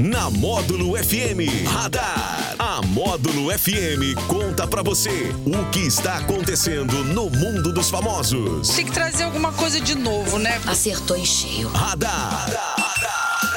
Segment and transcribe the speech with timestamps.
[0.00, 2.56] Na Módulo FM Radar.
[2.58, 5.10] A Módulo FM conta pra você
[5.44, 8.70] o que está acontecendo no mundo dos famosos.
[8.70, 10.58] Tem que trazer alguma coisa de novo, né?
[10.66, 11.68] Acertou em cheio.
[11.68, 12.46] Radar.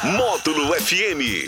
[0.04, 1.48] Módulo FM.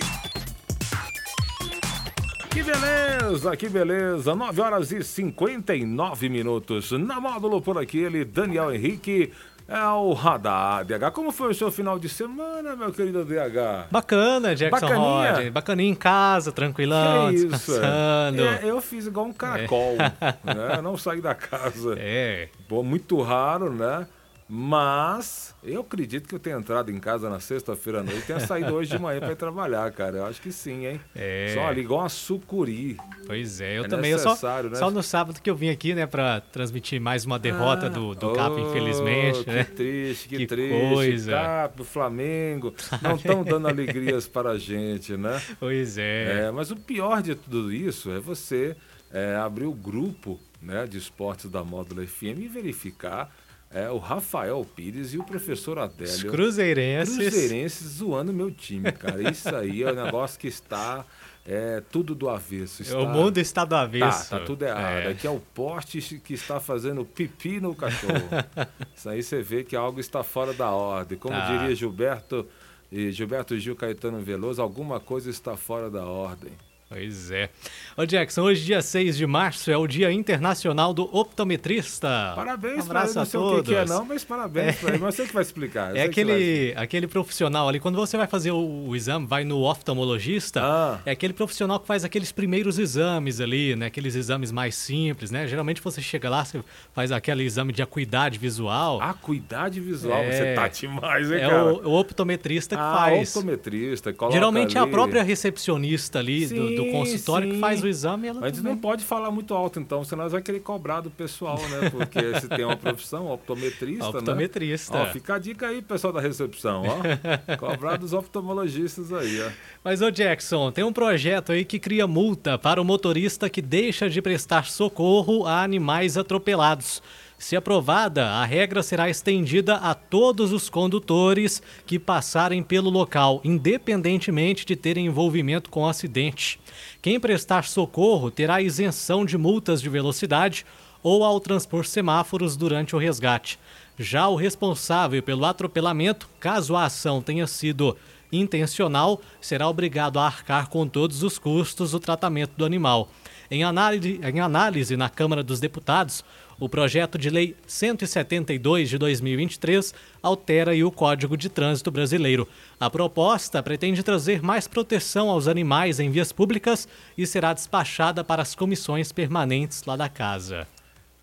[2.51, 4.33] Que beleza, que beleza.
[4.33, 6.93] 9 horas e 59 minutos.
[6.93, 9.33] Na módulo por aqui, ele, Daniel Henrique.
[9.67, 11.11] É o Radar, DH.
[11.11, 13.87] Como foi o seu final de semana, meu querido DH?
[13.89, 15.33] Bacana, Jackson Bacaninha.
[15.33, 15.49] Rod.
[15.49, 17.47] Bacaninha em casa, tranquilão, Que isso?
[17.47, 18.43] descansando.
[18.43, 20.75] É, eu fiz igual um caracol, né?
[20.77, 21.95] Eu não saí da casa.
[21.97, 22.49] É.
[22.67, 24.05] Pô, muito raro, né?
[24.47, 28.39] Mas eu acredito que eu tenha entrado em casa na sexta-feira à noite e tenha
[28.45, 30.17] saído hoje de manhã para ir trabalhar, cara.
[30.17, 31.01] Eu acho que sim, hein?
[31.15, 31.51] É.
[31.55, 32.95] Só ali, igual uma sucuri.
[33.25, 34.11] Pois é, eu É também.
[34.11, 34.75] Eu só, né?
[34.75, 38.33] só no sábado que eu vim aqui, né, pra transmitir mais uma derrota do, do
[38.33, 39.63] Cap, Oh, infelizmente, que né?
[39.63, 40.93] triste, que, Que triste.
[40.93, 41.31] coisa.
[41.31, 45.41] Cap, o Flamengo, não estão dando alegrias para a gente, né?
[45.59, 46.45] Pois é.
[46.45, 48.75] É, mas o pior de tudo isso é você
[49.11, 53.33] é, abrir o grupo né, de esportes da Módulo FM e verificar
[53.75, 56.31] é, o Rafael Pires e o professor Os Adélio.
[56.31, 57.15] cruzeirenses.
[57.17, 59.29] Cruzeirenses zoando meu time, cara.
[59.29, 61.05] Isso aí é um negócio que está
[61.45, 62.81] é, tudo do avesso.
[62.81, 62.97] Está...
[62.99, 64.29] O mundo está do Tá, avesso.
[64.29, 65.03] tá tudo errado.
[65.07, 65.07] É.
[65.09, 68.13] Aqui é o poste que está fazendo pipi no cachorro.
[68.95, 71.17] Isso aí você vê que algo está fora da ordem.
[71.17, 71.57] Como Tá.
[71.57, 72.47] diria Gilberto,
[72.91, 76.53] e Gilberto Gil Caetano Veloso, alguma coisa está fora da ordem.
[76.87, 77.49] Pois é.
[77.97, 82.33] Ô Jackson, hoje, dia 6 de março, é o Dia Internacional do Optometrista.
[82.35, 83.59] Parabéns um para ele, abraço não a sei todos.
[83.59, 84.99] o que, que é não, mas parabéns para ele.
[84.99, 85.89] Mas você que vai explicar.
[85.89, 89.25] eu É você vai aquele, aquele profissional ali, quando você vai fazer o, o exame,
[89.25, 90.99] vai no oftalmologista, Ah.
[91.07, 93.87] é aquele profissional que faz aqueles primeiros exames ali, né?
[93.87, 95.47] Aqueles exames mais simples, né?
[95.47, 96.63] Geralmente você chega lá, você
[96.93, 99.01] faz aquele exame de acuidade visual.
[99.01, 100.31] Acuidade visual, É.
[100.31, 101.65] você tá demais, hein, é cara?
[101.65, 103.35] o, o optometrista que ah, faz.
[103.35, 104.91] optometrista, coloca Geralmente é a ali.
[104.91, 107.59] própria recepcionista ali do, do Sim, consultório que sim.
[107.61, 110.03] faz o exame e ela Mas a gente também- não pode falar muito alto, então,
[110.03, 111.89] senão nós vai querer cobrar do pessoal, né?
[111.89, 114.93] Porque se tem uma profissão, optometrista, Optometrista.
[114.97, 115.05] né?
[115.09, 117.55] Ó, fica a dica aí, pessoal da recepção, ó.
[117.57, 119.49] cobrar dos oftalmologistas aí, ó.
[119.83, 124.09] Mas, ô Jackson, tem um projeto aí que cria multa para o motorista que deixa
[124.09, 127.01] de prestar socorro a animais atropelados.
[127.37, 134.65] Se aprovada, a regra será estendida a todos os condutores que passarem pelo local, independentemente
[134.65, 136.59] de terem envolvimento com o acidente.
[137.01, 140.65] Quem prestar socorro terá isenção de multas de velocidade
[141.03, 143.59] ou ao transpor semáforos durante o resgate.
[143.99, 147.95] Já o responsável pelo atropelamento, caso a ação tenha sido
[148.31, 153.09] intencional, será obrigado a arcar com todos os custos do tratamento do animal.
[153.49, 156.25] Em análise, em análise na Câmara dos Deputados,
[156.59, 162.47] o projeto de lei 172 de 2023 altera o Código de Trânsito Brasileiro.
[162.79, 168.41] A proposta pretende trazer mais proteção aos animais em vias públicas e será despachada para
[168.41, 170.67] as comissões permanentes lá da casa.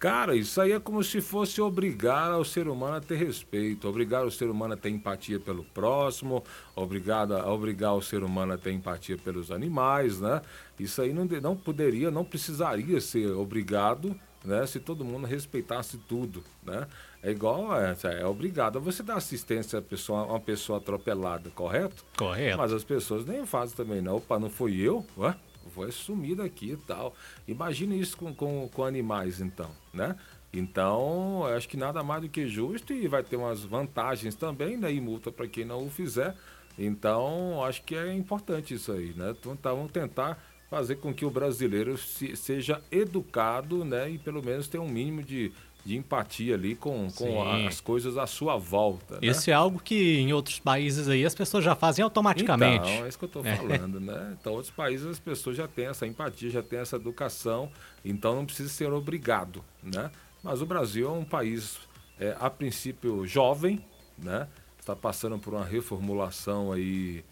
[0.02, 4.26] Cara, isso aí é como se fosse obrigar o ser humano a ter respeito, obrigar
[4.26, 6.42] o ser humano a ter empatia pelo próximo,
[6.74, 10.42] obrigado a obrigar o ser humano a ter empatia pelos animais, né?
[10.76, 14.66] Isso aí não, não poderia, não precisaria ser obrigado, né?
[14.66, 16.86] Se todo mundo respeitasse tudo, né?
[17.22, 22.04] É igual, é, é obrigado a você dar assistência a, pessoa, uma pessoa atropelada, correto?
[22.16, 22.58] Correto.
[22.58, 24.16] Mas as pessoas nem fazem também, não.
[24.16, 25.06] Opa, não foi eu?
[25.16, 25.34] Ué?
[25.74, 27.14] Vou sumir daqui e tal.
[27.46, 30.16] Imagine isso com, com, com animais, então, né?
[30.52, 34.76] Então, eu acho que nada mais do que justo e vai ter umas vantagens também,
[34.76, 34.92] né?
[34.92, 36.36] E multa para quem não o fizer.
[36.78, 39.34] Então, acho que é importante isso aí, né?
[39.38, 44.08] Então, tá, vamos tentar fazer com que o brasileiro se- seja educado, né?
[44.10, 45.52] E pelo menos tenha um mínimo de,
[45.84, 47.66] de empatia ali com, com Sim.
[47.66, 49.20] as coisas à sua volta, né?
[49.20, 52.88] Isso é algo que em outros países aí as pessoas já fazem automaticamente.
[52.90, 54.34] Então, é isso que eu estou falando, né?
[54.40, 57.70] Então, outros países as pessoas já têm essa empatia, já têm essa educação,
[58.02, 60.10] então não precisa ser obrigado, né?
[60.42, 61.78] Mas o Brasil é um país,
[62.18, 63.78] é, a princípio, jovem,
[64.16, 64.48] né?
[64.80, 67.22] Está passando por uma reformulação aí,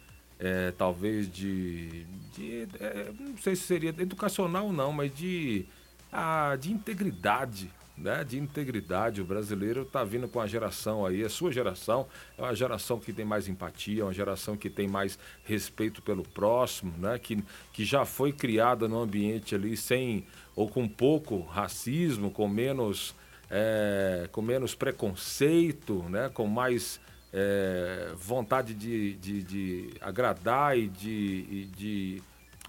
[0.41, 2.05] é, talvez de,
[2.35, 5.67] de é, não sei se seria educacional não, mas de,
[6.11, 9.21] ah, de integridade, né, de integridade.
[9.21, 12.07] O brasileiro está vindo com a geração aí, a sua geração
[12.39, 16.95] é uma geração que tem mais empatia, uma geração que tem mais respeito pelo próximo,
[16.97, 20.25] né, que, que já foi criada num ambiente ali sem
[20.57, 23.15] ou com pouco racismo, com menos,
[23.51, 26.99] é, com menos preconceito, né, com mais
[27.33, 32.23] é, vontade de, de, de agradar e de, e de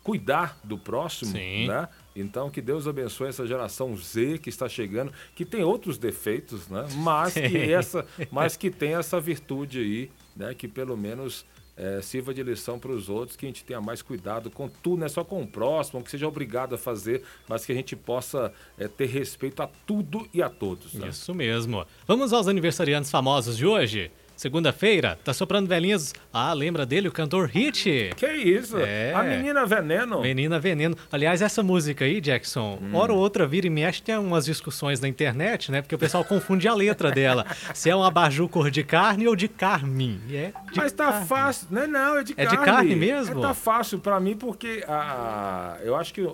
[0.04, 1.68] cuidar do próximo, Sim.
[1.68, 1.88] né?
[2.16, 6.86] Então que Deus abençoe essa geração Z que está chegando, que tem outros defeitos, né?
[6.96, 7.74] Mas que Tem.
[7.74, 10.54] essa, mas que tem essa virtude aí, né?
[10.54, 11.46] Que pelo menos
[11.78, 15.00] é, sirva de lição para os outros, que a gente tenha mais cuidado com tudo,
[15.00, 17.96] não é só com o próximo, que seja obrigado a fazer, mas que a gente
[17.96, 20.94] possa é, ter respeito a tudo e a todos.
[20.94, 21.08] Né?
[21.08, 21.86] Isso mesmo.
[22.06, 24.12] Vamos aos aniversariantes famosos de hoje?
[24.46, 26.16] Segunda-feira, tá soprando velhinhas.
[26.34, 28.10] Ah, lembra dele, o cantor Hit?
[28.18, 28.76] Que isso?
[28.80, 29.14] É.
[29.14, 30.20] A menina veneno.
[30.20, 30.98] Menina Veneno.
[31.12, 32.96] Aliás, essa música aí, Jackson, Hum.
[32.96, 35.84] hora ou outra vira e mexe, tem umas discussões na internet, né?
[35.84, 37.46] Porque o pessoal confunde a letra dela.
[37.76, 40.20] Se é um abajur cor de carne ou de carmim.
[40.34, 41.28] É de Mas tá carne.
[41.28, 41.68] fácil.
[41.70, 42.66] Não, não, é de É de carne.
[42.66, 43.38] carne mesmo?
[43.38, 46.28] É, tá fácil pra mim porque a, eu acho que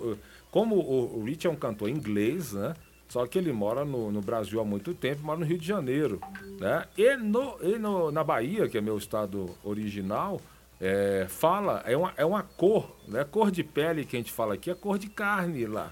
[0.50, 2.72] como o, o Rich é um cantor inglês, né?
[3.08, 6.20] Só que ele mora no, no Brasil há muito tempo, mora no Rio de Janeiro,
[6.60, 6.84] né?
[6.96, 10.40] E, no, e no- na Bahia, que é meu estado original,
[10.80, 13.24] é, fala, é uma, é uma cor, né?
[13.24, 15.90] Cor de pele que a gente fala aqui é cor de carne lá.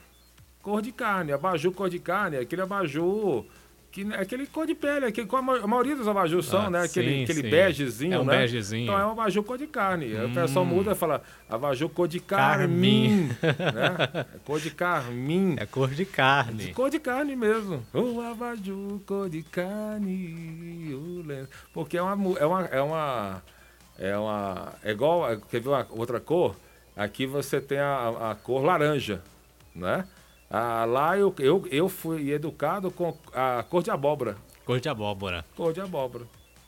[0.63, 3.45] Cor de carne, abajur cor de carne, aquele abajur.
[3.93, 6.83] Que, é aquele cor de pele, aquele, a maioria dos abajur são, Ah, né?
[6.83, 7.49] Aquele, sim, aquele sim.
[7.51, 8.39] begezinho, É um né?
[8.41, 8.83] begezinho.
[8.85, 10.05] Então é um abajur cor de carne.
[10.15, 13.29] Aí O pessoal muda e fala abajur cor de Carmim.
[13.43, 14.27] né?
[14.35, 15.57] É cor de carmim.
[15.59, 16.65] É cor de carne.
[16.67, 17.83] De cor de carne mesmo.
[17.95, 20.95] O abajur cor de carne.
[21.73, 22.61] Porque é uma, é uma.
[22.67, 23.43] É uma.
[23.99, 24.73] É uma.
[24.83, 25.31] É igual.
[25.33, 26.55] é- Quer ver uma outra cor?
[26.95, 29.23] Aqui você tem a, a cor laranja,
[29.75, 30.07] né?
[30.51, 34.37] Ah, lá eu, eu, eu fui educado com a cor de abóbora.
[34.65, 35.45] Cor de abóbora.
[35.57, 36.25] Cor de abóbora.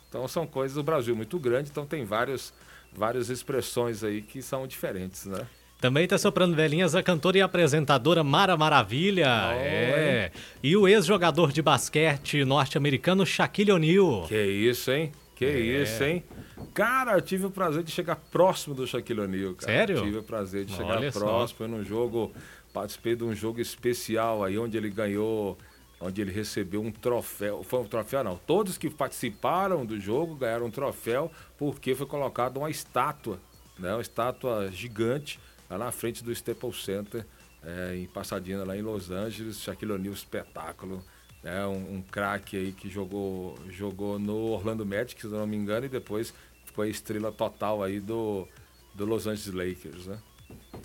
[0.08, 2.52] Então são coisas do Brasil muito grande, então tem vários,
[2.92, 5.46] várias expressões aí que são diferentes, né?
[5.80, 9.28] Também tá soprando velhinhas a cantora e apresentadora Mara Maravilha.
[9.54, 10.32] É.
[10.60, 14.24] E o ex-jogador de basquete norte-americano Shaquille O'Neal.
[14.26, 15.12] Que isso, hein?
[15.36, 15.82] Que É.
[15.82, 16.24] isso, hein?
[16.74, 19.72] Cara, eu tive o prazer de chegar próximo do Shaquille O'Neal, cara.
[19.72, 20.02] Sério?
[20.02, 21.20] Tive o prazer de chegar Olha só.
[21.20, 22.32] próximo Foi num jogo,
[22.72, 25.58] participei de um jogo especial aí, onde ele ganhou,
[26.00, 27.62] onde ele recebeu um troféu.
[27.62, 28.36] Foi um troféu, não.
[28.36, 33.40] Todos que participaram do jogo ganharam um troféu, porque foi colocada uma estátua,
[33.78, 33.92] né?
[33.92, 37.26] Uma estátua gigante lá na frente do Staples Center,
[37.62, 39.60] é, em Pasadena, lá em Los Angeles.
[39.60, 41.02] Shaquille O'Neal, espetáculo.
[41.42, 45.86] É um, um craque aí que jogou, jogou no Orlando Magic, se não me engano,
[45.86, 46.34] e depois
[46.78, 48.46] foi a estrela total aí do,
[48.94, 50.16] do Los Angeles Lakers, né?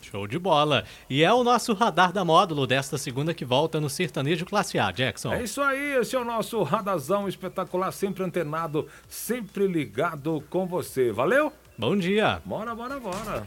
[0.01, 0.85] Show de bola.
[1.07, 4.91] E é o nosso radar da módulo desta segunda que volta no Sertanejo Classe A,
[4.91, 5.31] Jackson.
[5.31, 11.11] É isso aí, esse é o nosso radazão espetacular, sempre antenado, sempre ligado com você.
[11.11, 11.53] Valeu?
[11.77, 12.41] Bom dia.
[12.43, 13.43] Bora, bora, bora.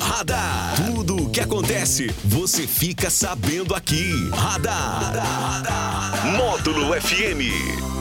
[0.00, 0.76] Radar.
[0.86, 4.30] Tudo o que acontece, você fica sabendo aqui.
[4.30, 5.12] Radar.
[6.38, 7.95] Módulo FM.